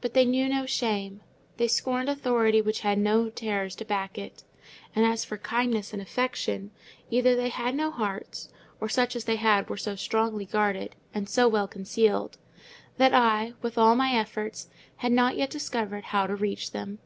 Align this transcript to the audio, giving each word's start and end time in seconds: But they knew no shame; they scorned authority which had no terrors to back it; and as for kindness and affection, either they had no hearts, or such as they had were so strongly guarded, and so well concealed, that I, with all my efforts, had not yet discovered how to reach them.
But 0.00 0.14
they 0.14 0.24
knew 0.24 0.48
no 0.48 0.66
shame; 0.66 1.20
they 1.56 1.68
scorned 1.68 2.08
authority 2.08 2.60
which 2.60 2.80
had 2.80 2.98
no 2.98 3.28
terrors 3.30 3.76
to 3.76 3.84
back 3.84 4.18
it; 4.18 4.42
and 4.96 5.06
as 5.06 5.24
for 5.24 5.38
kindness 5.38 5.92
and 5.92 6.02
affection, 6.02 6.72
either 7.08 7.36
they 7.36 7.50
had 7.50 7.76
no 7.76 7.92
hearts, 7.92 8.48
or 8.80 8.88
such 8.88 9.14
as 9.14 9.26
they 9.26 9.36
had 9.36 9.70
were 9.70 9.76
so 9.76 9.94
strongly 9.94 10.44
guarded, 10.44 10.96
and 11.14 11.28
so 11.28 11.46
well 11.46 11.68
concealed, 11.68 12.36
that 12.96 13.14
I, 13.14 13.52
with 13.62 13.78
all 13.78 13.94
my 13.94 14.12
efforts, 14.14 14.68
had 14.96 15.12
not 15.12 15.36
yet 15.36 15.50
discovered 15.50 16.06
how 16.06 16.26
to 16.26 16.34
reach 16.34 16.72
them. 16.72 16.98